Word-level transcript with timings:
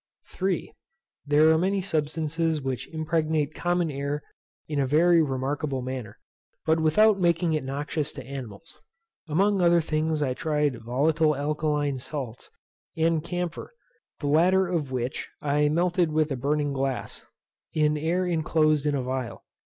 3. 0.29 0.73
There 1.27 1.51
are 1.51 1.59
many 1.59 1.79
substances 1.79 2.59
which 2.59 2.87
impregnate 2.91 3.53
common 3.53 3.91
air 3.91 4.23
in 4.67 4.79
a 4.79 4.87
very 4.87 5.21
remarkable 5.21 5.83
manner, 5.83 6.17
but 6.65 6.79
without 6.79 7.19
making 7.19 7.53
it 7.53 7.63
noxious 7.63 8.11
to 8.13 8.25
animals. 8.25 8.79
Among 9.29 9.61
other 9.61 9.79
things 9.79 10.23
I 10.23 10.33
tried 10.33 10.81
volatile 10.83 11.35
alkaline 11.35 11.99
salts, 11.99 12.49
and 12.97 13.23
camphor; 13.23 13.73
the 14.19 14.27
latter 14.27 14.67
of 14.67 14.89
which 14.91 15.29
I 15.39 15.69
melted 15.69 16.11
with 16.11 16.31
a 16.31 16.35
burning 16.35 16.73
glass, 16.73 17.23
in 17.71 17.95
air 17.95 18.25
inclosed 18.25 18.87
in 18.87 18.95
a 18.95 19.03
phial. 19.05 19.43